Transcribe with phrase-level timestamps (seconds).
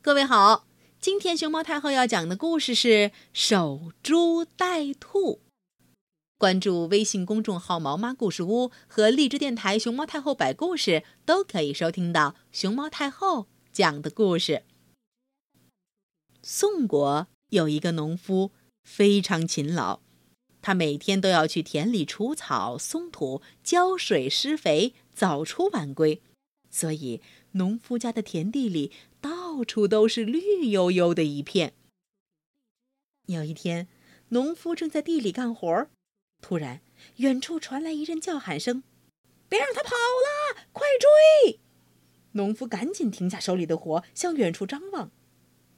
[0.00, 0.64] 各位好，
[1.00, 5.40] 今天熊猫太后要讲的故事是守株待兔。
[6.38, 14.62] 关注微信公众号“毛妈故事屋”和荔枝电台“熊猫太后摆故事”，都可以收听到熊猫太后讲的故事。
[16.44, 18.52] 宋国有一个农夫，
[18.84, 19.98] 非常勤劳，
[20.62, 26.22] 他每天都要去田里除草、松土、浇水、施肥，早出晚归，
[26.70, 27.20] 所以
[27.52, 28.92] 农夫家的田地里
[29.58, 31.72] 到处都是绿油油的一片。
[33.26, 33.88] 有一天，
[34.28, 35.88] 农夫正在地里干活。
[36.40, 36.80] 突然，
[37.16, 38.84] 远处传来一阵叫喊声
[39.50, 41.58] ：“别让他跑了，快追！”
[42.38, 45.10] 农夫赶紧停下手里的活，向远处张望。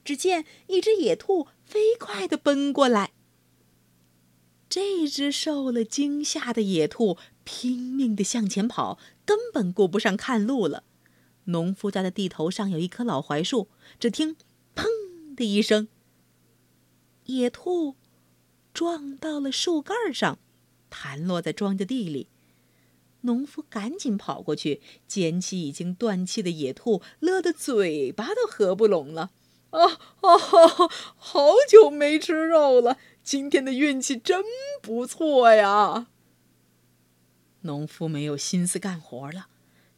[0.05, 3.13] 只见一只野兔飞快地奔过来。
[4.69, 10.85] 这只受了惊吓的野兔拼命地向前跑，根本顾不上看路了。
[11.51, 13.69] 农夫家的地头上有一棵老槐树，
[13.99, 14.37] 只听
[14.75, 14.87] “砰”
[15.37, 15.89] 的一声，
[17.27, 17.97] 野兔
[18.73, 20.39] 撞到了树干上。
[20.89, 22.27] 弹落在庄稼地里，
[23.21, 29.31] 农夫赶紧跑过去捡起已经断气的野兔，乐得嘴巴都合不拢了。
[29.71, 30.37] 啊啊！
[31.17, 34.43] 好久没吃肉了，今天的运气真
[34.83, 36.09] 不错呀！
[37.61, 39.47] 农夫没有心思干活了，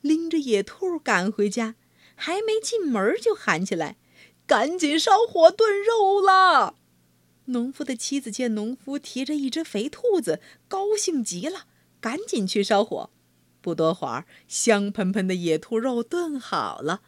[0.02, 1.76] 拎着野兔赶回家，
[2.14, 3.96] 还没进门就喊起来
[4.46, 6.76] ：“赶紧烧火炖肉了！”
[7.46, 11.66] 农夫的妻子见农夫提着一只肥兔子，高兴极了，
[12.00, 13.10] 赶紧去烧火。
[13.60, 17.02] 不多会儿，香喷喷的野兔肉炖好了，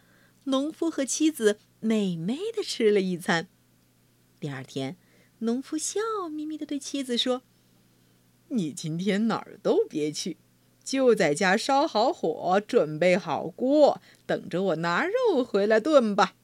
[0.44, 3.48] 农夫和妻子美美的吃了一餐。
[4.40, 4.96] 第二天，
[5.40, 7.42] 农夫笑眯眯的对妻子说
[8.50, 10.36] ：“你今天哪儿都别去，
[10.84, 16.34] 就在家烧好火，准备好锅，等着我拿肉回来炖吧。”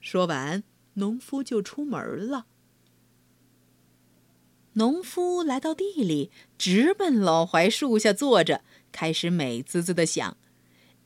[0.00, 2.46] 说完，农夫就出门了。
[4.74, 8.62] 农夫来到地里，直奔老槐树下坐着，
[8.92, 10.36] 开始美滋滋的想：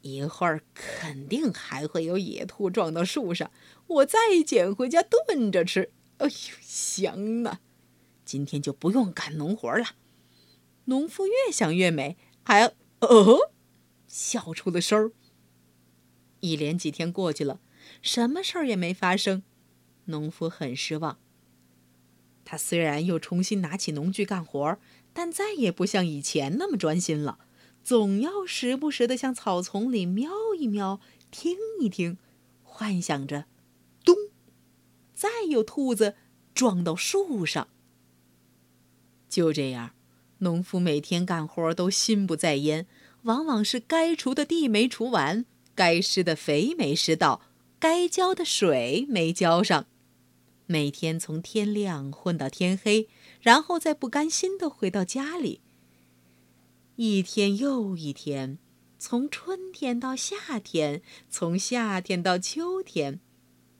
[0.02, 3.50] 一会儿肯定还会有野兔撞到树上，
[3.86, 5.90] 我再捡回家炖着吃。
[6.18, 7.60] 哎呦，香啊！
[8.24, 9.96] 今天就不用干农活了。
[10.84, 13.50] 农夫越想越美，还哦，
[14.06, 15.12] 笑出了声儿。
[16.40, 17.60] 一连几天过去了，
[18.02, 19.42] 什么事儿也没发生，
[20.04, 21.18] 农夫很失望。
[22.44, 24.78] 他虽然又重新拿起农具干活，
[25.14, 27.38] 但再也不像以前那么专心了，
[27.82, 31.00] 总要时不时的向草丛里瞄一瞄，
[31.30, 32.18] 听一听，
[32.62, 33.46] 幻想着，
[34.04, 34.14] 咚，
[35.14, 36.16] 再有兔子
[36.52, 37.68] 撞到树上。
[39.30, 39.94] 就这样，
[40.38, 42.86] 农夫每天干活都心不在焉，
[43.22, 47.40] 往往是该除的地没除完，该施的肥没施到，
[47.78, 49.86] 该浇的水没浇上。
[50.66, 53.08] 每天从天亮混到天黑，
[53.40, 55.60] 然后再不甘心的回到家里。
[56.96, 58.58] 一天又一天，
[58.98, 63.20] 从春天到夏天，从夏天到秋天，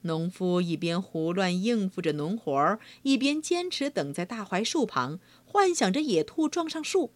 [0.01, 5.19] 农夫一边胡乱应付着农活儿，一边坚持等在大槐树旁，
[5.55, 7.13] 幻想着野兔撞上树。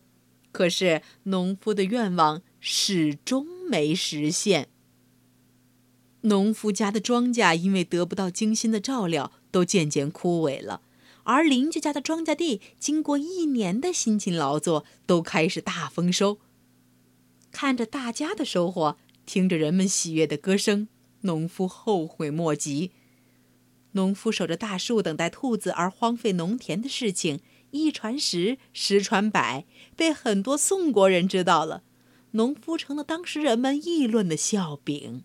[0.53, 4.69] 可是，农夫的愿望始终没实现。
[6.21, 10.79] 农夫家的庄稼因为得不到精心的照料，都渐渐枯萎了；
[11.23, 16.39] 而邻居家的庄稼地，经过一年的辛勤劳作，都开始大丰收。
[17.51, 20.87] 看着大家的收获，听着人们喜悦的歌声，
[21.21, 22.91] 农夫后悔莫及。
[23.93, 29.65] 农夫守着大树等待兔子而荒废农田的事情，一传十，十传百，
[29.95, 31.83] 被很多宋国人知道了。
[32.31, 35.23] 农夫成了当时人们议论的笑柄。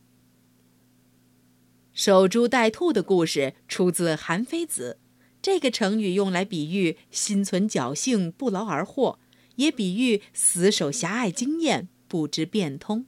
[1.92, 4.98] 守株待兔的故事出自《韩非子》，
[5.42, 9.18] 这个成语用来比喻心存侥幸、不劳而获，
[9.56, 13.06] 也比喻死守狭隘经验、不知变通。